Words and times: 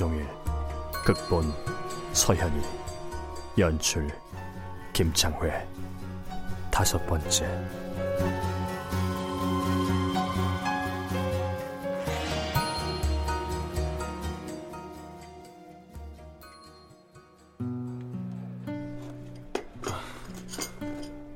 김종일 0.00 0.26
극본 1.04 1.52
서현이 2.14 2.62
연출 3.58 4.10
김창회 4.94 5.68
다섯 6.70 7.06
번째 7.06 7.46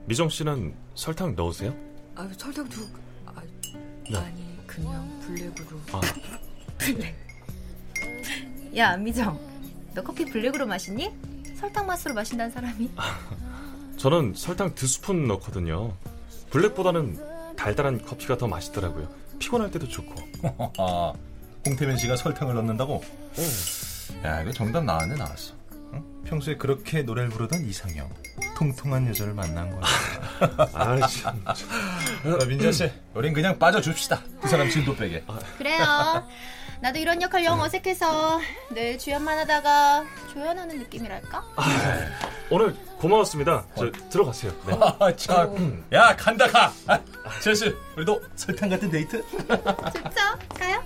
미정 0.07 0.31
씨는 0.31 0.75
설탕 0.95 1.35
넣으세요? 1.35 1.77
아, 2.15 2.27
설탕 2.39 2.67
두 2.71 2.89
아, 3.27 3.43
네. 4.11 4.17
아니 4.17 4.67
그냥 4.67 5.21
블랙으로. 5.21 5.79
아, 5.93 6.01
블랙. 6.79 7.24
야, 8.77 8.91
안미정. 8.91 9.39
너 9.95 10.03
커피 10.03 10.25
블랙으로 10.25 10.67
마시니? 10.67 11.11
설탕 11.57 11.87
맛으로 11.87 12.15
마신다는 12.15 12.51
사람이? 12.51 12.91
저는 13.97 14.35
설탕 14.35 14.75
두 14.75 14.87
스푼 14.87 15.27
넣거든요. 15.29 15.95
블랙보다는 16.51 17.55
달달한 17.57 18.05
커피가 18.05 18.37
더 18.37 18.49
맛있더라고요. 18.49 19.09
피곤할 19.39 19.71
때도 19.71 19.89
좋고. 19.89 20.15
아, 20.79 21.13
홍태민 21.67 21.97
씨가 21.97 22.17
설탕을 22.17 22.55
넣는다고? 22.55 23.03
야, 24.25 24.43
이거 24.43 24.51
정답 24.53 24.85
나왔네, 24.85 25.15
나왔어. 25.15 25.55
응? 25.93 26.05
평소에 26.25 26.57
그렇게 26.57 27.03
노래를 27.03 27.31
부르던 27.31 27.65
이상형. 27.65 28.11
통통한 28.55 29.09
여자를 29.09 29.35
만난 29.35 29.71
거야. 29.71 29.83
아, 30.75 31.07
참. 31.07 31.43
자, 31.45 32.47
민자 32.47 32.73
씨, 32.73 32.91
우린 33.15 33.33
그냥 33.33 33.59
빠져줍시다. 33.59 34.21
그 34.41 34.49
사람 34.49 34.69
진도 34.71 34.95
빼게. 34.95 35.25
그래요. 35.59 36.25
나도 36.81 36.99
이런 36.99 37.21
역할 37.23 37.45
영 37.45 37.61
어색해서 37.61 38.41
늘 38.75 38.99
주연만 38.99 39.39
하다가 39.39 40.05
조연하는 40.33 40.79
느낌이랄까? 40.81 41.43
오늘 42.51 42.75
고마웠습니다. 42.99 43.65
저 43.77 43.91
들어가세요. 44.11 44.53
네. 44.67 44.77
아, 44.99 45.15
참. 45.17 45.85
야, 45.93 46.15
간다, 46.15 46.47
가! 46.47 46.73
아, 46.87 46.99
제스, 47.41 47.75
우리도 47.97 48.21
설탕 48.37 48.69
같은 48.69 48.91
데이트? 48.91 49.23
좋죠? 49.29 50.21
가요? 50.59 50.83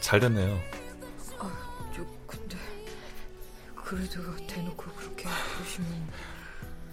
잘 0.00 0.20
됐네요. 0.20 0.58
그래도 3.86 4.20
대놓고 4.48 4.82
그렇게 4.96 5.28
보시면 5.58 6.10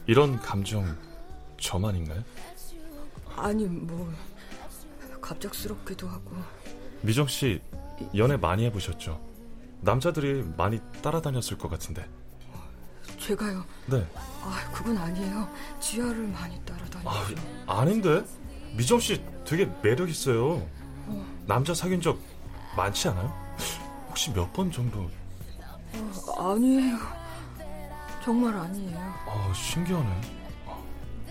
이런 0.05 0.39
감정 0.39 0.95
저만인가요? 1.59 2.23
아니 3.35 3.65
뭐 3.65 4.13
갑작스럽기도 5.19 6.07
하고 6.07 6.35
미정 7.01 7.25
씨 7.27 7.59
연애 8.15 8.37
많이 8.37 8.65
해보셨죠? 8.65 9.19
남자들이 9.81 10.43
많이 10.55 10.79
따라다녔을 11.01 11.57
것 11.57 11.67
같은데. 11.67 12.07
제가요. 13.19 13.65
네. 13.87 14.07
아, 14.43 14.71
그건 14.71 14.95
아니에요. 14.97 15.49
지하를 15.79 16.27
많이 16.27 16.63
따라다니죠. 16.63 17.09
아, 17.65 17.79
아닌데? 17.81 18.23
미정 18.77 18.99
씨 18.99 19.23
되게 19.45 19.65
매력 19.81 20.09
있어요. 20.09 20.65
남자 21.47 21.73
사귄 21.73 21.99
적 22.01 22.19
많지 22.77 23.07
않아요? 23.09 23.33
혹시 24.09 24.31
몇 24.31 24.53
번 24.53 24.71
정도? 24.71 25.09
어, 26.27 26.53
아니에요. 26.53 26.97
정말 28.23 28.55
아니에요. 28.55 28.97
아, 29.27 29.51
신기하네. 29.53 30.21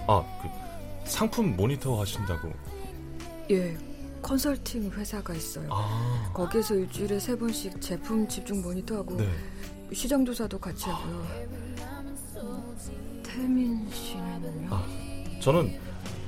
아, 0.06 0.24
그 0.42 1.08
상품 1.08 1.56
모니터 1.56 1.98
하신다고. 2.00 2.52
예, 3.50 3.76
컨설팅 4.20 4.90
회사가 4.90 5.34
있어요. 5.34 5.68
아, 5.70 6.30
거기에서 6.34 6.74
일주일에 6.74 7.18
세 7.18 7.36
번씩 7.36 7.80
제품 7.80 8.26
집중 8.28 8.62
모니터하고 8.62 9.16
네. 9.16 9.28
시장 9.92 10.24
조사도 10.24 10.58
같이 10.58 10.88
하고요. 10.88 11.26
음, 12.36 13.22
태민 13.24 13.90
씨는요? 13.90 14.68
아. 14.70 14.84
저는 15.40 15.78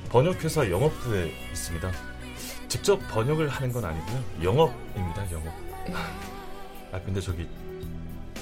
번역회사 0.09 0.69
영업부에 0.69 1.31
있습니다. 1.51 1.91
직접 2.67 2.97
번역을 3.09 3.47
하는 3.47 3.71
건 3.71 3.85
아니고요. 3.85 4.23
영업입니다, 4.43 5.31
영업. 5.31 5.53
아, 6.91 6.99
근데 7.01 7.21
저기 7.21 7.47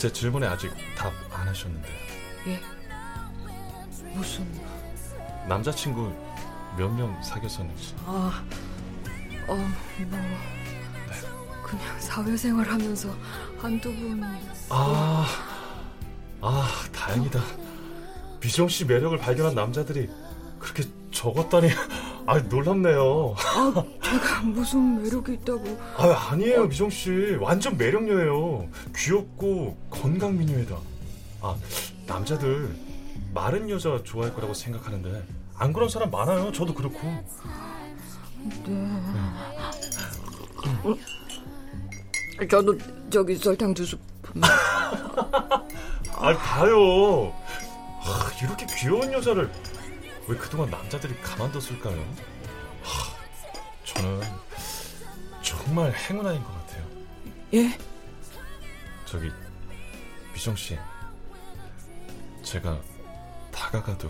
제 0.03 0.11
질문에 0.11 0.45
아직 0.47 0.69
답 0.97 1.13
안 1.31 1.47
하셨는데요. 1.47 1.93
예. 2.47 2.59
무슨 4.13 4.45
남자친구 5.47 6.13
몇 6.77 6.89
명 6.93 7.23
사귀었었는지. 7.23 7.95
아, 8.05 8.43
어, 9.47 9.55
뭐 9.55 10.19
그냥 11.65 11.99
사회생활 12.01 12.67
하면서 12.69 13.15
한두 13.57 13.95
번. 13.95 14.21
아, 14.71 15.25
아, 16.41 16.69
다행이다. 16.91 17.39
미정 18.41 18.67
씨 18.67 18.83
매력을 18.83 19.17
발견한 19.19 19.55
남자들이 19.55 20.09
그렇게 20.59 20.83
적었다니. 21.13 21.69
아, 22.25 22.39
놀랍네요. 22.39 23.35
아, 23.37 23.83
제가 24.01 24.41
무슨 24.43 25.03
매력이 25.03 25.33
있다고? 25.33 25.77
아, 25.97 26.29
아니에요, 26.31 26.67
미정 26.67 26.89
씨. 26.89 27.35
완전 27.39 27.75
매력녀예요. 27.77 28.65
귀엽고 28.95 29.77
건강 29.89 30.37
미녀이다. 30.37 30.77
아, 31.41 31.55
남자들 32.07 32.73
마른 33.33 33.69
여자 33.69 33.99
좋아할 34.03 34.33
거라고 34.33 34.53
생각하는데 34.53 35.21
안 35.57 35.73
그런 35.73 35.89
사람 35.89 36.09
많아요. 36.11 36.51
저도 36.53 36.73
그렇고. 36.73 36.99
네. 38.65 39.01
저도 42.49 42.77
저기 43.09 43.35
설탕 43.35 43.73
두 43.73 43.85
스푼. 43.85 44.41
아, 46.15 46.33
봐요. 46.37 47.33
아, 48.05 48.31
이렇게 48.41 48.65
귀여운 48.77 49.11
여자를 49.11 49.51
왜 50.27 50.37
그동안 50.37 50.69
남자들이 50.69 51.15
가만뒀을까요? 51.21 52.01
저는 53.83 54.21
정말 55.41 55.91
행운아인 55.93 56.41
것 56.43 56.51
같아요. 56.53 56.87
예? 57.53 57.77
저기 59.05 59.31
미정 60.33 60.55
씨, 60.55 60.77
제가 62.41 62.79
다가가도 63.51 64.09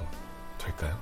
될까요? 0.57 0.97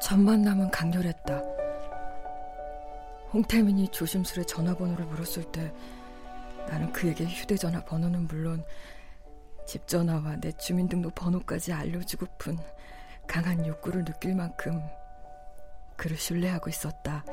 첫 0.00 0.16
만남은 0.18 0.70
강렬했다. 0.70 1.45
홍태민이 3.32 3.88
조심스레 3.88 4.44
전화번호를 4.44 5.04
물었을 5.06 5.44
때 5.52 5.72
나는 6.68 6.92
그에게 6.92 7.24
휴대전화 7.24 7.84
번호는 7.84 8.26
물론 8.26 8.64
집 9.66 9.86
전화와 9.86 10.36
내 10.40 10.52
주민등록 10.52 11.14
번호까지 11.14 11.72
알려주고픈 11.72 12.58
강한 13.26 13.66
욕구를 13.66 14.04
느낄 14.04 14.34
만큼 14.34 14.80
그를 15.96 16.16
신뢰하고 16.16 16.70
있었다. 16.70 17.24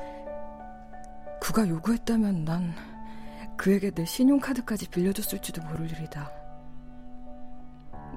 그가 1.40 1.68
요구했다면 1.68 2.44
난 2.44 2.74
그에게 3.56 3.90
내 3.90 4.04
신용카드까지 4.04 4.88
빌려줬을지도 4.88 5.62
모를 5.62 5.90
일이다. 5.90 6.30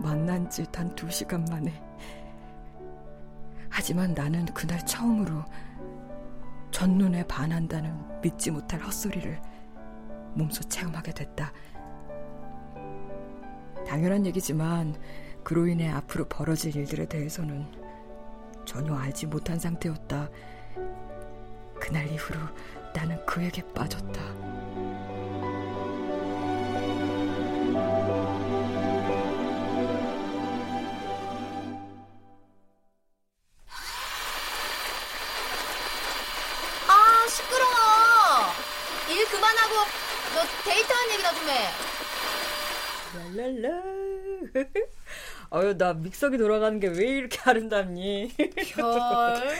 만난 0.01 0.49
지 0.49 0.63
단 0.71 0.93
두 0.95 1.09
시간 1.11 1.43
만에. 1.45 1.73
하지만 3.69 4.13
나는 4.13 4.45
그날 4.45 4.83
처음으로 4.85 5.43
첫눈에 6.77 7.25
반한다는 7.25 8.21
믿지 8.21 8.51
못할 8.51 8.79
헛소리를 8.81 9.41
몸소 10.35 10.61
체험하게 10.65 11.11
됐다. 11.11 11.51
당연한 13.87 14.27
얘기지만 14.27 14.95
그로 15.43 15.65
인해 15.65 15.89
앞으로 15.89 16.25
벌어질 16.25 16.75
일들에 16.75 17.07
대해서는 17.07 17.65
전혀 18.63 18.93
알지 18.93 19.25
못한 19.25 19.57
상태였다. 19.57 20.29
그날 21.79 22.11
이후로 22.11 22.39
나는 22.93 23.25
그에게 23.25 23.63
빠졌다. 23.73 24.66
해. 41.47 41.67
랄랄라. 43.35 43.83
어휴, 45.49 45.77
나 45.77 45.93
믹서기 45.93 46.37
돌아가는 46.37 46.79
게 46.79 46.87
왜 46.87 47.07
이렇게 47.17 47.39
아름답니? 47.43 48.33
별. 48.75 49.59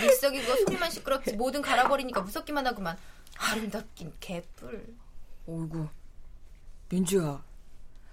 믹서기가 0.00 0.56
소리만 0.56 0.90
시끄럽지 0.90 1.34
뭐든 1.36 1.62
갈아버리니까 1.62 2.20
무섭기만 2.22 2.66
하구만. 2.66 2.96
아름답긴 3.36 4.12
개뿔. 4.20 4.94
어이구, 5.46 5.88
민주야. 6.88 7.42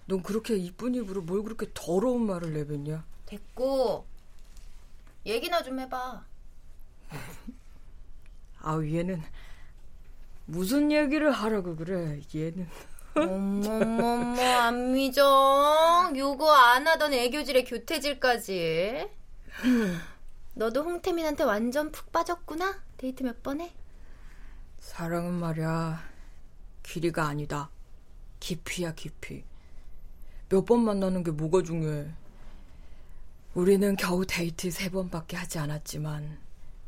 넌 0.07 0.21
그렇게 0.23 0.55
이쁜 0.57 0.95
입으로 0.95 1.21
뭘 1.21 1.43
그렇게 1.43 1.67
더러운 1.73 2.25
말을 2.25 2.53
내뱉냐? 2.53 3.05
됐고 3.27 4.05
얘기나 5.25 5.63
좀 5.63 5.79
해봐. 5.79 6.25
아우, 8.63 8.85
얘는 8.85 9.21
무슨 10.45 10.91
얘기를 10.91 11.31
하라고 11.31 11.75
그래, 11.75 12.19
얘는. 12.35 12.67
어머머머 13.15 14.41
안미정 14.41 16.13
요거 16.15 16.51
안 16.51 16.87
하던 16.87 17.13
애교질에 17.13 17.63
교태질까지. 17.65 19.09
너도 20.53 20.83
홍태민한테 20.83 21.43
완전 21.43 21.91
푹 21.91 22.11
빠졌구나. 22.11 22.81
데이트 22.97 23.23
몇 23.23 23.41
번 23.41 23.61
해? 23.61 23.71
사랑은 24.79 25.33
말이야, 25.33 26.01
길이가 26.83 27.27
아니다. 27.27 27.69
깊이야, 28.39 28.93
깊이. 28.93 29.43
몇 30.49 30.65
번 30.65 30.81
만나는 30.81 31.23
게 31.23 31.31
뭐가 31.31 31.63
중요해. 31.63 32.07
우리는 33.53 33.95
겨우 33.95 34.25
데이트 34.25 34.71
세 34.71 34.89
번밖에 34.89 35.37
하지 35.37 35.59
않았지만, 35.59 36.37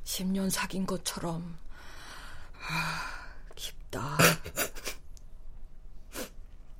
10년 0.06 0.50
사귄 0.50 0.86
것처럼, 0.86 1.58
하, 2.54 2.74
깊다. 3.56 4.18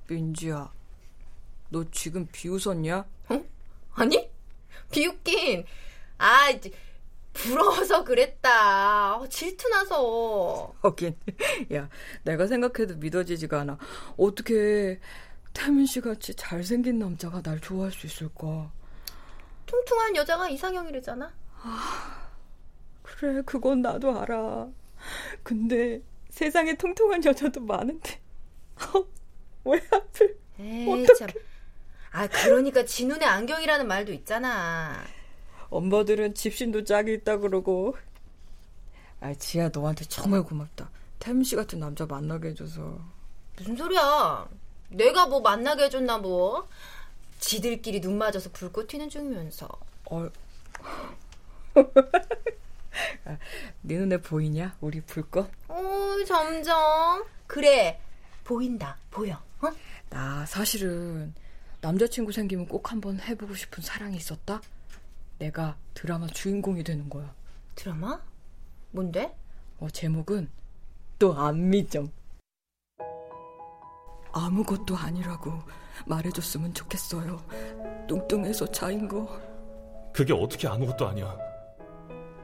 민지야, 0.08 0.72
너 1.70 1.84
지금 1.92 2.28
비웃었냐? 2.32 3.06
아니? 3.94 4.30
비웃긴. 4.92 5.66
아, 6.18 6.50
이제 6.50 6.72
부러워서 7.34 8.04
그랬다. 8.04 9.18
어, 9.18 9.28
질투나서. 9.28 10.74
하긴, 10.82 11.18
야, 11.74 11.90
내가 12.24 12.48
생각해도 12.48 12.98
믿어지지가 12.98 13.62
않아. 13.62 13.78
어떻게 14.18 15.00
태민 15.54 15.86
씨 15.86 16.02
같이 16.02 16.34
잘생긴 16.36 17.00
남자가 17.00 17.42
날 17.42 17.60
좋아할 17.60 17.92
수 17.92 18.08
있을까? 18.08 18.72
퉁퉁한 19.66 20.16
여자가 20.16 20.50
이상형이래잖아. 20.50 21.34
그래, 23.02 23.42
그건 23.46 23.82
나도 23.82 24.20
알아. 24.20 24.68
근데 25.44 26.02
세상에 26.30 26.76
통통한 26.76 27.24
여자도 27.24 27.62
많은데. 27.62 28.20
어, 29.64 29.72
왜 29.72 29.82
하필? 29.92 30.38
에이, 30.60 31.06
참. 31.18 31.28
아, 32.12 32.28
그러니까 32.28 32.86
지 32.86 33.06
눈에 33.06 33.26
안경이라는 33.26 33.88
말도 33.88 34.14
있잖아. 34.14 35.04
엄마들은 35.70 36.36
집신도 36.36 36.84
짝이 36.84 37.14
있다 37.14 37.38
그러고. 37.38 37.98
아, 39.20 39.34
지야 39.34 39.70
너한테 39.74 40.06
정말 40.06 40.44
고맙다. 40.44 40.90
태민 41.18 41.44
씨 41.44 41.56
같은 41.56 41.80
남자 41.80 42.06
만나게 42.06 42.50
해줘서. 42.50 43.00
무슨 43.58 43.76
소리야? 43.76 44.48
내가 44.90 45.26
뭐 45.26 45.40
만나게 45.40 45.86
해줬나 45.86 46.20
뭐? 46.20 46.68
지들끼리 47.40 48.00
눈 48.02 48.18
맞아서 48.18 48.50
불꽃 48.52 48.88
튀는 48.88 49.10
중이면서. 49.10 49.68
어. 50.12 50.30
아, 53.26 53.38
네 53.82 53.98
눈에 53.98 54.18
보이냐? 54.18 54.76
우리 54.82 55.02
불꽃? 55.02 55.50
어, 55.68 56.16
점점. 56.28 57.24
그래, 57.48 58.00
보인다, 58.44 58.98
보여. 59.10 59.36
어? 59.62 59.70
나 60.10 60.46
사실은 60.46 61.34
남자친구 61.82 62.32
생기면 62.32 62.68
꼭 62.68 62.92
한번 62.92 63.20
해보고 63.20 63.56
싶은 63.56 63.84
사랑이 63.84 64.18
있었다? 64.18 64.62
내가 65.40 65.76
드라마 65.94 66.28
주인공이 66.28 66.84
되는 66.84 67.10
거야. 67.10 67.34
드라마? 67.76 68.20
뭔데? 68.92 69.36
어, 69.80 69.90
제목은 69.90 70.50
또 71.20 71.34
안미정. 71.34 72.10
아무것도 74.32 74.96
아니라고 74.96 75.62
말해줬으면 76.08 76.74
좋겠어요. 76.74 77.44
뚱뚱해서 78.08 78.70
차인 78.72 79.08
거. 79.08 79.28
그게 80.14 80.34
어떻게 80.34 80.68
아무것도 80.68 81.08
아니야. 81.08 81.38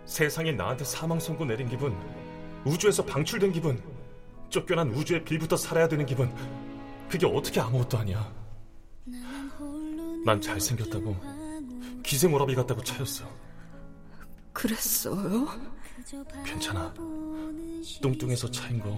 세상이 0.06 0.54
나한테 0.54 0.84
사망 0.84 1.20
선고 1.20 1.46
내린 1.46 1.70
기분, 1.70 1.96
우주에서 2.66 3.06
방출된 3.06 3.52
기분, 3.52 3.82
쫓겨난 4.50 4.92
우주의 4.92 5.24
빌부터 5.24 5.56
살아야 5.58 5.88
되는 5.88 6.06
기분, 6.06 6.34
그게 7.10 7.26
어떻게 7.26 7.60
아무것도 7.60 7.98
아니야. 7.98 8.32
난 10.26 10.42
잘생겼다고, 10.42 11.16
기생오라비 12.04 12.56
같다고 12.56 12.84
차였어. 12.84 13.26
그랬어요? 14.54 15.48
괜찮아. 16.46 16.94
뚱뚱해서 18.02 18.50
차인 18.52 18.80
거, 18.80 18.90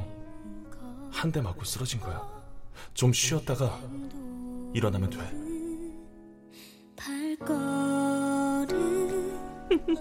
한 1.12 1.32
대 1.32 1.42
맞고 1.42 1.64
쓰러진 1.66 2.00
거야. 2.00 2.22
좀 2.94 3.12
쉬었다가 3.14 3.80
일어나면 4.74 5.10
돼. 5.10 5.18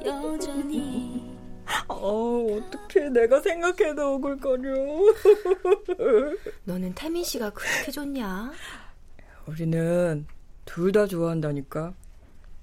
여전히 0.04 1.39
어, 2.02 2.46
어떡해. 2.56 3.10
내가 3.10 3.40
생각해도 3.40 4.14
억울거려. 4.14 4.74
너는 6.64 6.94
태민 6.94 7.22
씨가 7.24 7.50
그렇게 7.50 7.90
좋냐? 7.92 8.52
우리는 9.46 10.26
둘 10.64 10.92
다 10.92 11.06
좋아한다니까. 11.06 11.94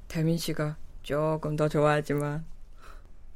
태민 0.07 0.37
씨가 0.37 0.77
조금 1.03 1.55
더 1.55 1.67
좋아하지만. 1.69 2.45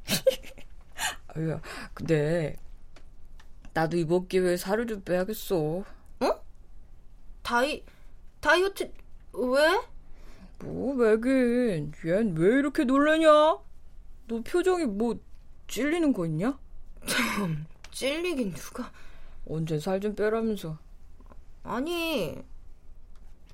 아유, 1.34 1.58
근데 1.94 2.56
나도 3.74 3.96
이번 3.96 4.26
기회에 4.28 4.56
살을 4.56 4.86
좀 4.86 5.02
빼야겠어. 5.02 5.56
어? 6.20 6.42
다이 7.42 7.84
다이어트 8.40 8.90
왜? 9.34 9.80
뭐 10.60 10.94
왜긴? 10.94 11.92
얜 11.92 12.36
왜 12.38 12.58
이렇게 12.58 12.84
놀라냐? 12.84 13.28
너 13.28 14.40
표정이 14.44 14.86
뭐 14.86 15.18
찔리는 15.76 16.12
거 16.12 16.26
있냐? 16.26 16.58
참 17.06 17.64
찔리긴 17.90 18.52
누가? 18.52 18.92
언제 19.48 19.78
살 19.80 20.00
좀 20.00 20.14
빼라면서. 20.14 20.76
아니 21.62 22.36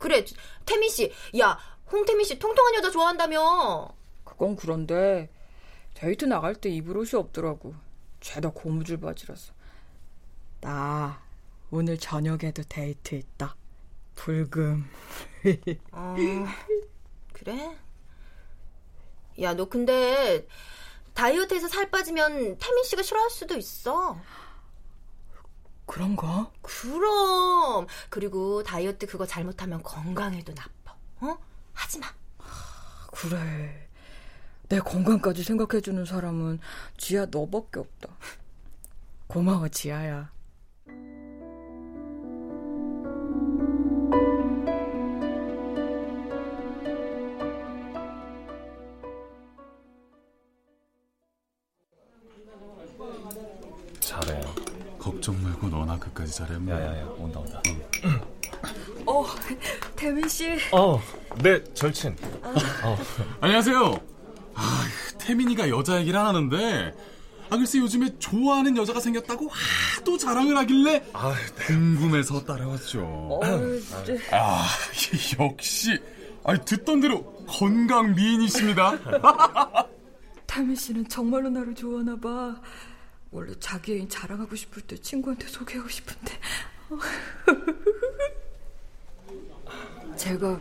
그래, 0.00 0.24
태민 0.66 0.90
씨. 0.90 1.12
야, 1.38 1.56
홍태민 1.92 2.26
씨 2.26 2.36
통통한 2.40 2.74
여자 2.74 2.90
좋아한다며. 2.90 3.94
그건 4.24 4.56
그런데 4.56 5.30
데이트 5.94 6.24
나갈 6.24 6.56
때 6.56 6.68
입을 6.70 6.96
옷이 6.96 7.10
없더라고. 7.14 7.76
죄다 8.20 8.50
고무줄 8.50 8.98
바지라서. 8.98 9.52
나 10.60 11.22
오늘 11.70 11.98
저녁에도 11.98 12.64
데이트 12.64 13.14
있다. 13.14 13.54
불금. 14.16 14.90
어, 15.92 16.16
그래? 17.32 17.76
야, 19.40 19.54
너 19.54 19.66
근데 19.68 20.44
다이어트해서 21.18 21.66
살 21.66 21.90
빠지면 21.90 22.58
태민 22.58 22.84
씨가 22.84 23.02
싫어할 23.02 23.28
수도 23.28 23.56
있어. 23.56 24.16
그런가? 25.84 26.48
그럼. 26.62 27.88
그리고 28.08 28.62
다이어트 28.62 29.04
그거 29.06 29.26
잘못하면 29.26 29.82
건강에도 29.82 30.54
나빠. 30.54 30.94
어? 31.20 31.36
하지 31.72 31.98
마. 31.98 32.06
그래. 33.10 33.88
내 34.68 34.78
건강까지 34.78 35.42
생각해주는 35.42 36.04
사람은 36.04 36.60
지아 36.98 37.26
너밖에 37.32 37.80
없다. 37.80 38.10
고마워, 39.26 39.68
지아야. 39.70 40.30
잘해. 56.26 56.58
뭐. 56.58 56.74
야야야 56.74 57.04
온다 57.18 57.40
온다. 57.40 57.62
어, 59.06 59.24
태민 59.96 60.28
씨. 60.28 60.58
어, 60.72 61.00
네 61.42 61.62
절친. 61.74 62.16
어. 62.42 62.98
안녕하세요. 63.40 64.00
아, 64.54 64.84
태민이가 65.18 65.68
여자 65.68 66.00
얘기를 66.00 66.18
하는데 66.18 66.94
아 67.50 67.56
글쎄 67.56 67.78
요즘에 67.78 68.18
좋아하는 68.18 68.76
여자가 68.76 69.00
생겼다고 69.00 69.48
하도 69.48 70.18
자랑을 70.18 70.56
하길래 70.58 71.02
아, 71.12 71.34
궁금해서 71.66 72.44
따라왔죠. 72.44 73.00
어, 73.02 73.40
네. 73.42 74.18
아 74.32 74.66
역시 75.40 75.98
아 76.44 76.56
듣던 76.56 77.00
대로 77.00 77.24
건강 77.46 78.14
미인이십니다. 78.14 78.98
태민 80.46 80.74
씨는 80.74 81.08
정말로 81.08 81.48
나를 81.48 81.74
좋아하나 81.74 82.16
봐. 82.16 82.60
원래 83.30 83.52
자기 83.60 83.92
애인 83.94 84.08
자랑하고 84.08 84.56
싶을 84.56 84.82
때 84.82 84.96
친구한테 84.96 85.46
소개하고 85.48 85.88
싶은데. 85.88 86.32
제가 90.16 90.58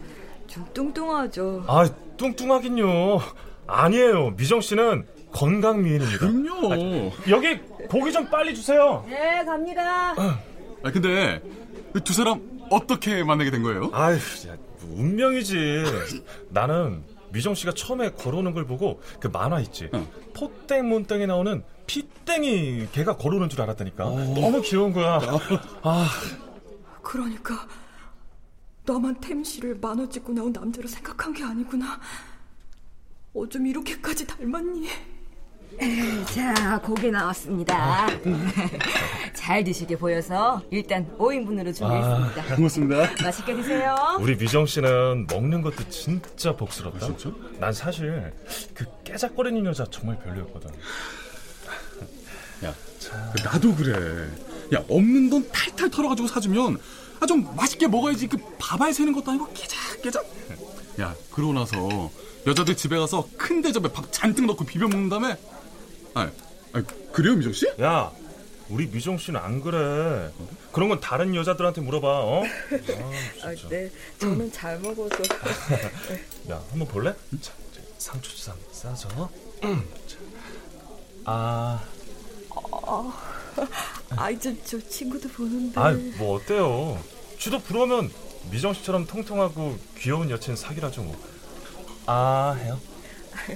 좀 0.47 0.65
뚱뚱하죠. 0.73 1.63
아 1.67 1.87
뚱뚱하긴요. 2.17 3.19
아니에요. 3.67 4.31
미정 4.31 4.59
씨는 4.61 5.07
건강 5.31 5.81
미인입니다. 5.83 6.19
그럼요. 6.19 7.11
여기 7.29 7.57
고기 7.89 8.11
좀 8.11 8.29
빨리 8.29 8.53
주세요. 8.53 9.05
네, 9.07 9.43
갑니다. 9.45 10.13
아 10.17 10.91
근데 10.91 11.41
두 12.03 12.13
사람 12.13 12.41
어떻게 12.69 13.23
만나게 13.23 13.49
된 13.49 13.63
거예요? 13.63 13.89
아휴, 13.93 14.17
운명이지. 14.93 15.83
나는 16.49 17.03
미정 17.31 17.53
씨가 17.55 17.73
처음에 17.73 18.11
걸어오는 18.11 18.53
걸 18.53 18.65
보고 18.65 19.01
그 19.19 19.27
만화 19.27 19.59
있지. 19.59 19.89
응. 19.93 20.07
포땡 20.33 20.87
몬땡에 20.87 21.25
나오는 21.25 21.63
피땡이 21.85 22.87
걔가 22.91 23.17
걸어오는 23.17 23.49
줄 23.49 23.61
알았다니까. 23.61 24.03
너무 24.03 24.61
귀여운 24.61 24.93
거야. 24.93 25.19
아, 25.81 26.07
그러니까 27.01 27.67
나만 28.85 29.15
태민 29.19 29.43
씨를 29.43 29.75
만화 29.81 30.07
찍고 30.07 30.33
나온 30.33 30.51
남자로 30.51 30.87
생각한 30.87 31.33
게 31.33 31.43
아니구나. 31.43 31.99
어쩜 33.33 33.67
이렇게까지 33.67 34.25
닮았니? 34.25 34.87
자, 36.33 36.79
고기 36.83 37.11
나왔습니다. 37.11 38.07
잘 39.33 39.63
드시게 39.63 39.95
보여서 39.97 40.61
일단 40.71 41.05
5인분으로 41.17 41.73
준비했습니다. 41.75 42.55
고맙습니다. 42.55 43.23
맛있게 43.23 43.55
드세요. 43.55 43.95
우리 44.19 44.35
미정 44.35 44.65
씨는 44.65 45.27
먹는 45.29 45.61
것도 45.61 45.87
진짜 45.89 46.55
복스럽다. 46.55 47.05
진짜? 47.05 47.31
난 47.59 47.71
사실 47.73 48.33
그 48.73 48.85
깨작거리는 49.03 49.63
여자 49.65 49.85
정말 49.91 50.17
별로였거든. 50.19 50.71
야, 52.65 52.73
나도 53.45 53.75
그래. 53.75 54.27
야, 54.73 54.83
없는 54.89 55.29
돈 55.29 55.47
탈탈 55.51 55.89
털어가지고 55.91 56.27
사주면 56.27 56.79
아 57.19 57.25
좀 57.25 57.55
맛있게 57.55 57.87
먹어야지. 57.87 58.27
그 58.27 58.37
밥알 58.59 58.93
새는 58.93 59.13
것도 59.13 59.31
아니고 59.31 59.51
깨작깨작. 59.53 60.25
야, 61.01 61.15
그러고 61.31 61.53
나서 61.53 62.09
여자들 62.45 62.75
집에 62.75 62.97
가서 62.97 63.27
큰 63.37 63.61
대접에 63.61 63.91
밥 63.91 64.11
잔뜩 64.11 64.45
넣고 64.45 64.65
비벼 64.65 64.87
먹는 64.87 65.09
다음에 65.09 65.35
아, 66.13 66.31
아 66.73 66.83
그래요, 67.11 67.35
미정 67.35 67.53
씨? 67.53 67.67
야, 67.81 68.11
우리 68.69 68.87
미정 68.87 69.17
씨는 69.17 69.39
안 69.39 69.61
그래. 69.61 70.31
그런 70.71 70.89
건 70.89 70.99
다른 70.99 71.33
여자들한테 71.33 71.81
물어봐. 71.81 72.07
어? 72.07 72.43
아, 73.43 73.69
네, 73.69 73.89
저는 74.19 74.51
잘 74.51 74.79
먹어서. 74.79 75.15
야, 76.51 76.61
한번 76.71 76.87
볼래? 76.87 77.13
자, 77.41 77.53
저 77.73 77.81
상추쌈 77.97 78.55
싸서. 78.71 79.29
음. 79.63 79.87
자. 80.07 80.17
아, 81.25 81.83
아, 84.15 84.29
이제 84.29 84.55
저 84.65 84.79
친구들 84.79 85.31
보는데. 85.31 85.79
아, 85.79 85.91
뭐 86.17 86.35
어때요? 86.35 87.01
쥐도 87.39 87.59
부러우면 87.59 88.11
미정 88.51 88.73
씨처럼 88.73 89.05
통통하고 89.05 89.77
귀여운 89.97 90.29
여친 90.29 90.55
사귀라죠 90.55 91.03
뭐. 91.03 91.17
아, 92.05 92.57
해요? 92.59 92.79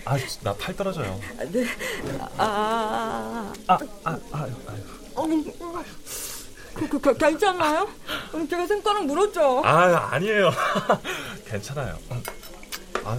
아, 0.06 0.18
나 0.44 0.54
팔 0.54 0.76
떨어져요. 0.76 1.20
아, 1.40 1.44
네. 1.46 1.66
아, 2.38 3.54
아, 3.68 3.80
아, 4.04 4.20
아. 4.34 4.48
어, 5.16 5.28
그, 6.74 6.88
그, 6.88 7.00
그, 7.00 7.18
괜찮나요? 7.18 7.90
음, 8.34 8.48
제가 8.48 8.66
손가락 8.66 9.06
물었죠? 9.06 9.62
아, 9.66 10.10
아니에요. 10.14 10.52
괜찮아요. 11.48 11.98
음. 12.12 12.24
아, 13.04 13.18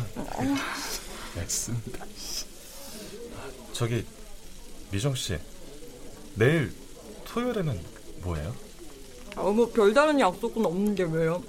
애쓴다. 1.39 2.07
저기 3.73 4.07
미정 4.91 5.15
씨, 5.15 5.39
내일 6.35 6.73
토요일에는 7.25 7.81
뭐예요? 8.23 8.55
어, 9.37 9.51
뭐 9.51 9.71
별다른 9.71 10.21
약속은 10.21 10.65
없는데 10.65 11.05
왜요? 11.05 11.43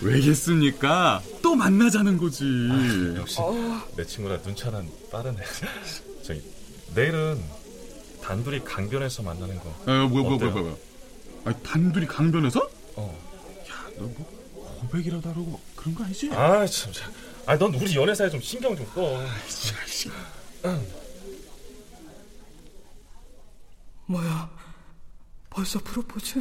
왜겠습니까? 0.00 1.22
또 1.42 1.54
만나자는 1.54 2.18
거지. 2.18 2.44
역시 3.16 3.38
내 3.96 4.04
친구라 4.04 4.40
눈치 4.42 4.64
하나 4.64 4.82
빠르네. 5.10 5.38
저기 6.22 6.42
내일은 6.94 7.42
단둘이 8.22 8.64
강변에서 8.64 9.22
만나는 9.22 9.58
거. 9.60 9.70
아, 9.86 10.06
뭐야, 10.06 10.22
뭐야? 10.22 10.36
뭐야, 10.38 10.50
뭐야. 10.52 10.76
아, 11.44 11.52
단둘이 11.62 12.06
강변에서? 12.06 12.68
어. 12.96 13.26
야, 13.70 13.90
너 13.98 14.06
뭐 14.06 14.36
고백이라도 14.80 15.28
하려고 15.30 15.60
그런 15.74 15.94
거 15.94 16.04
아니지? 16.04 16.30
아, 16.32 16.66
참. 16.66 16.92
참. 16.92 17.12
아, 17.46 17.56
넌 17.56 17.74
우리 17.74 17.94
연애사에 17.94 18.28
좀 18.28 18.40
신경 18.40 18.76
좀 18.76 18.86
써. 18.94 19.22
뭐야? 24.06 24.50
벌써 25.50 25.78
프로포즈? 25.80 26.40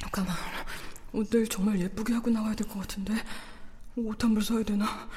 잠깐만. 0.00 0.34
오늘 1.12 1.46
정말 1.48 1.80
예쁘게 1.80 2.12
하고 2.14 2.30
나와야 2.30 2.54
될 2.54 2.66
것 2.68 2.80
같은데 2.80 3.14
옷 3.96 4.22
한 4.22 4.34
벌 4.34 4.42
사야 4.42 4.62
되나? 4.62 5.08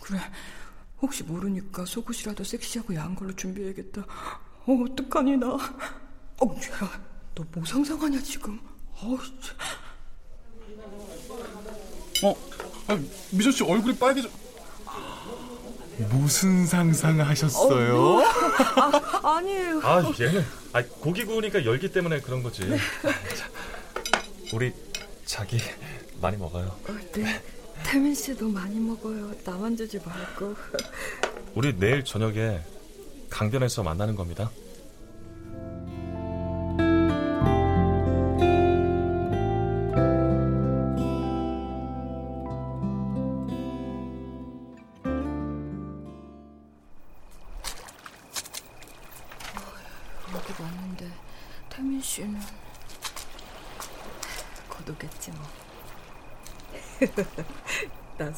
그래. 0.00 0.20
혹시 1.02 1.22
모르니까 1.24 1.84
속옷이라도 1.84 2.44
섹시하고 2.44 2.94
야한 2.94 3.14
걸로 3.16 3.34
준비해야겠다. 3.34 4.02
어, 4.02 4.72
어떡하니 4.84 5.36
나? 5.36 5.48
어, 5.48 5.58
야, 5.58 7.00
너 7.34 7.44
뭐 7.52 7.64
상상하냐 7.64 8.20
지금? 8.22 8.58
씨. 8.94 9.06
어? 12.24 12.34
아, 12.88 12.98
미정 13.30 13.52
씨 13.52 13.62
얼굴이 13.64 13.96
빨개져. 13.98 14.28
무슨 16.10 16.66
상상하셨어요? 16.66 18.20
아, 19.22 19.36
아니에요. 19.36 19.80
아, 19.82 20.02
얘는 20.20 20.44
아, 20.72 20.82
고기 21.00 21.24
구우니까 21.24 21.64
열기 21.64 21.90
때문에 21.90 22.20
그런 22.20 22.42
거지. 22.42 22.62
자, 22.68 23.50
우리 24.52 24.72
자기 25.24 25.58
많이 26.20 26.36
먹어요. 26.36 26.66
어, 26.88 26.98
네. 27.14 27.42
태민 27.84 28.14
씨도 28.14 28.48
많이 28.48 28.78
먹어요. 28.78 29.32
나만 29.44 29.76
주지 29.76 29.98
말고. 30.04 30.54
우리 31.54 31.76
내일 31.78 32.04
저녁에 32.04 32.60
강변에서 33.30 33.82
만나는 33.82 34.14
겁니다. 34.16 34.50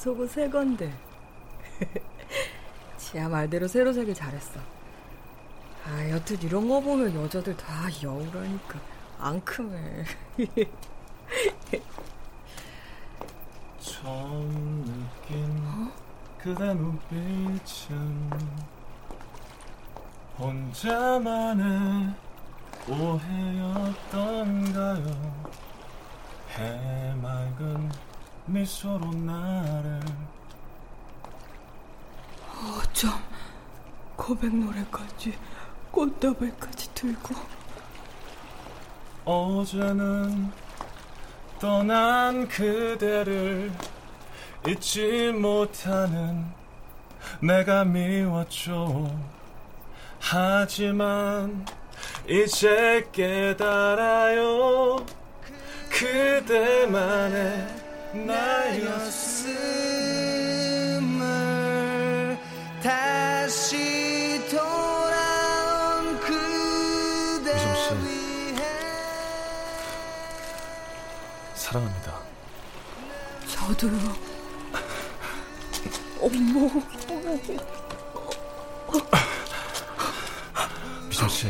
속옷 0.09 0.31
새 0.31 0.49
건데. 0.49 0.91
지아 2.97 3.29
말대로 3.29 3.69
새로 3.69 3.93
사길 3.93 4.15
잘했어. 4.15 4.59
아, 5.85 6.09
여튼 6.09 6.41
이런 6.41 6.67
거 6.67 6.81
보면 6.81 7.15
여자들 7.15 7.55
다 7.59 7.67
여우라니까. 8.03 8.81
앙큼해. 9.19 10.05
처음 13.79 14.83
느낀 15.27 15.93
그대 16.39 16.73
눈빛은 16.73 18.31
혼자만의 20.39 22.15
오해였던가요 22.89 24.25
해맑은 26.49 28.08
미소로 28.49 29.13
나를 29.13 30.01
어쩜 32.81 33.11
고백 34.17 34.55
노래까지 34.55 35.35
꽃다발까지 35.91 36.95
들고. 36.95 37.35
어제는 39.25 40.51
떠난 41.61 42.49
그대를 42.49 43.71
잊지 44.67 45.33
못하는 45.33 46.47
내가 47.41 47.85
미웠죠. 47.85 49.15
하지만 50.21 51.67
이제 52.27 53.07
깨달아요. 53.13 55.05
그대만의 55.91 57.88
나였음을 61.09 62.39
다시 62.83 64.41
돌아온 64.51 66.19
그대 66.21 67.53
미정 67.55 67.75
씨. 67.75 68.55
사랑합니다. 71.55 72.19
저도요. 73.47 74.17
어머. 76.21 76.71
미정 81.11 81.29
씨, 81.29 81.49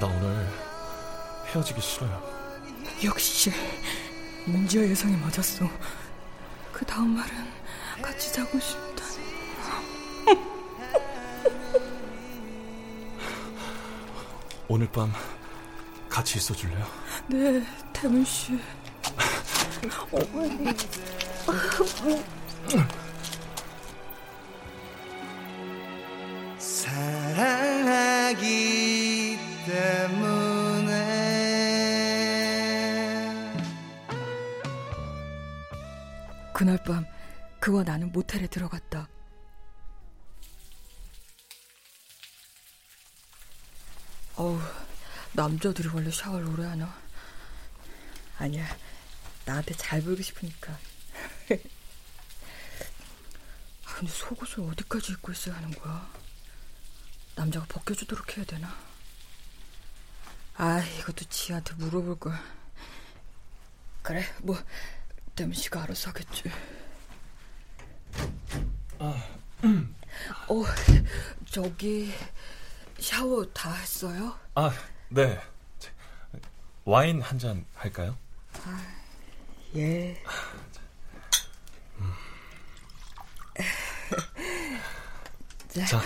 나 0.00 0.06
오늘 0.06 0.48
헤어지기 1.46 1.80
싫어요. 1.80 2.20
역시 3.04 3.52
민지와 4.46 4.84
예상이 4.84 5.16
맞았어. 5.16 5.68
그 6.72 6.84
다음 6.84 7.14
말은 7.16 7.34
같이 8.00 8.32
자고 8.32 8.58
싶다. 8.58 9.04
오늘 14.68 14.88
밤 14.90 15.12
같이 16.08 16.38
있어 16.38 16.54
줄래요? 16.54 16.86
네, 17.28 17.64
태문 17.92 18.24
씨. 18.24 18.58
어머니. 20.10 20.72
그와 37.62 37.84
나는 37.84 38.10
모텔에 38.10 38.48
들어갔다. 38.48 39.08
어우, 44.34 44.58
남자들이 45.34 45.86
원래 45.94 46.10
샤워를 46.10 46.48
오래 46.48 46.64
하나? 46.64 46.92
아니야, 48.38 48.66
나한테 49.44 49.74
잘 49.74 50.02
보이고 50.02 50.20
싶으니까. 50.20 50.72
아, 53.86 53.94
근데 53.94 54.12
속옷을 54.12 54.64
어디까지 54.64 55.12
입고 55.12 55.30
있어야 55.30 55.54
하는 55.54 55.70
거야? 55.70 56.10
남자가 57.36 57.64
벗겨주도록 57.66 58.36
해야 58.36 58.44
되나? 58.44 58.76
아, 60.56 60.80
이것도 60.80 61.26
지한테 61.26 61.74
물어볼 61.74 62.18
걸. 62.18 62.36
그래, 64.02 64.24
뭐 64.42 64.58
때문 65.36 65.54
씨가 65.54 65.84
알아서 65.84 66.10
하겠지. 66.10 66.50
어, 70.48 70.64
저기 71.46 72.12
샤워 72.98 73.44
다 73.52 73.72
했어요? 73.74 74.36
아, 74.54 74.72
네. 75.08 75.40
와인 76.84 77.20
한 77.20 77.38
잔 77.38 77.64
할까요? 77.74 78.16
예. 79.74 80.22
자, 85.68 85.86
자. 85.86 86.02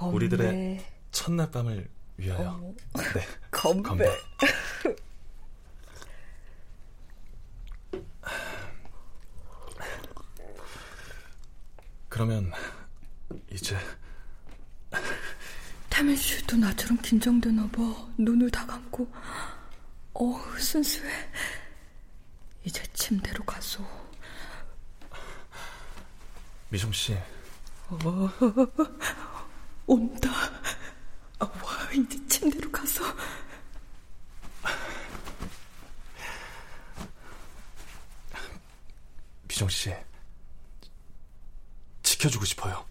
우리들의 0.00 0.84
첫날 1.12 1.50
밤을 1.50 1.88
위하여. 2.18 2.50
어머. 2.50 2.72
네. 3.14 3.26
건배. 3.50 3.82
건배. 3.82 4.06
그러면 12.08 12.52
이제 13.50 13.76
태민 15.88 16.16
씨도 16.16 16.56
나처럼 16.56 16.98
긴장되나 17.12 17.68
봐. 17.68 17.82
눈을 18.16 18.50
다 18.50 18.64
감고. 18.64 19.06
어, 20.14 20.40
순수해. 20.58 21.12
이제 22.64 22.82
침대로 22.94 23.44
가소. 23.44 23.84
미정 26.70 26.90
씨, 26.90 27.12
어, 27.90 27.98
온다. 29.86 30.30
아, 31.38 31.44
와, 31.44 31.92
이제 31.92 32.26
침대로 32.28 32.72
가서. 32.72 33.04
미정 39.46 39.68
씨 39.68 39.94
지켜주고 42.02 42.46
싶어요. 42.46 42.86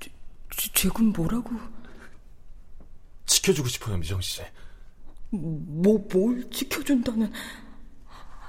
지, 0.00 0.72
지금 0.72 1.12
뭐라고? 1.12 1.79
지켜주고 3.50 3.68
싶어요, 3.68 3.96
미정 3.96 4.20
씨. 4.20 4.42
뭐, 5.30 5.98
뭘 6.12 6.48
지켜준다는. 6.50 7.32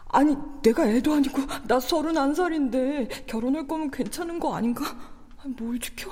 아니, 0.10 0.36
내가 0.62 0.88
애도 0.88 1.14
아니고, 1.14 1.40
나 1.68 1.80
서른 1.80 2.18
한 2.18 2.34
살인데, 2.34 3.08
결혼할 3.28 3.68
거면 3.68 3.92
괜찮은 3.92 4.40
거 4.40 4.56
아닌가? 4.56 4.98
뭘 5.58 5.80
지켜? 5.80 6.12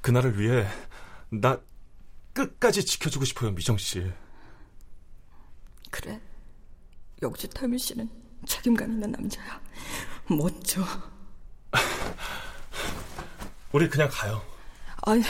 그날을 0.00 0.38
위해 0.38 0.66
나 1.30 1.60
끝까지 2.32 2.84
지켜주고 2.84 3.24
싶어요, 3.24 3.50
미정 3.52 3.76
씨. 3.76 4.10
그래. 5.90 6.20
역시 7.22 7.48
태민 7.48 7.78
씨는 7.78 8.08
책임감 8.46 8.92
있는 8.92 9.10
남자야. 9.10 9.60
멋져. 10.28 10.82
우리 13.72 13.88
그냥 13.88 14.08
가요. 14.10 14.42
아니, 15.02 15.22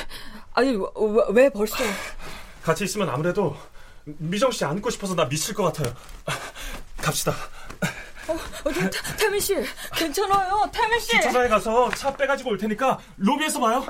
아니, 0.57 0.71
왜, 0.75 0.87
왜 1.33 1.51
벌써? 1.51 1.77
같이 2.65 2.85
있으면 2.85 3.09
아무래도 3.11 3.57
미정 4.05 4.51
씨 4.51 4.65
안고 4.65 4.89
싶어서 4.91 5.15
나 5.15 5.29
미칠 5.29 5.55
것 5.55 5.65
같아요. 5.65 5.95
갑시다. 6.97 7.33
어, 8.29 8.73
태, 8.73 8.91
태- 8.91 9.17
태민 9.19 9.39
씨, 9.39 9.55
괜찮아요, 9.95 10.69
태민 10.73 10.99
씨. 10.99 11.09
주차장에 11.13 11.47
가서 11.49 11.91
차 11.91 12.17
빼가지고 12.17 12.51
올 12.51 12.59
테니까 12.59 12.99
로비에서 13.19 13.61
봐요. 13.61 13.87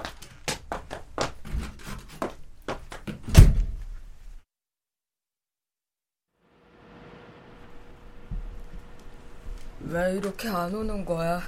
왜 9.81 10.15
이렇게 10.17 10.49
안 10.49 10.75
오는 10.75 11.05
거야? 11.05 11.43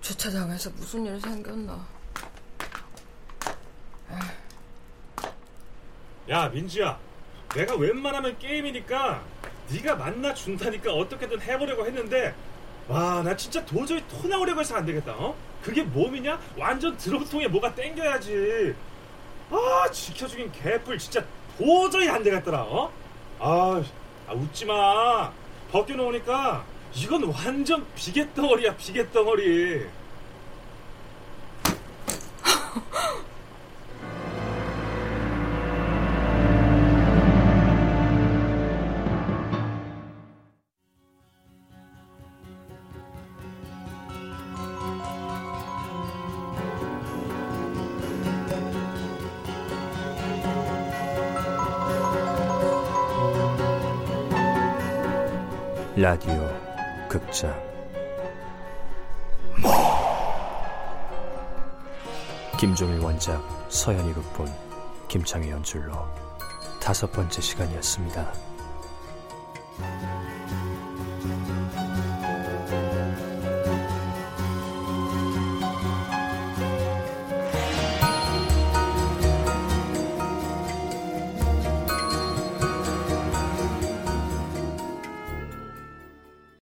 주차장에서 0.00 0.70
무슨 0.70 1.06
일 1.06 1.20
생겼나? 1.20 1.86
야 6.28 6.48
민지야, 6.48 6.98
내가 7.54 7.76
웬만하면 7.76 8.36
게임이니까 8.38 9.22
네가 9.70 9.96
만나 9.96 10.34
준다니까 10.34 10.92
어떻게든 10.92 11.40
해보려고 11.40 11.86
했는데 11.86 12.34
와 12.88 13.22
나 13.22 13.36
진짜 13.36 13.64
도저히 13.64 14.02
토 14.08 14.28
나오려고 14.28 14.60
해서 14.60 14.76
안 14.76 14.86
되겠다. 14.86 15.12
어? 15.12 15.34
그게 15.62 15.82
몸이냐? 15.82 16.38
완전 16.56 16.96
드럼통에 16.96 17.48
뭐가 17.48 17.74
땡겨야지. 17.74 18.74
아 19.50 19.88
지켜주긴 19.90 20.52
개뿔 20.52 20.98
진짜 20.98 21.24
도저히 21.58 22.08
안 22.08 22.22
되겠더라. 22.22 22.62
어? 22.62 22.92
아, 23.40 23.82
아 24.28 24.32
웃지 24.32 24.64
마. 24.66 25.32
벗겨놓으니까 25.72 26.64
이건 26.94 27.24
완전 27.24 27.84
비계덩어리야 27.96 28.76
비계덩어리. 28.76 29.86
라디오 55.98 56.46
극장 57.08 57.58
김종일 62.60 63.00
원작 63.00 63.42
서현이 63.70 64.12
극본 64.12 64.46
김창희 65.08 65.48
연출로 65.48 65.94
다섯 66.82 67.10
번째 67.10 67.40
시간이었습니다. 67.40 68.30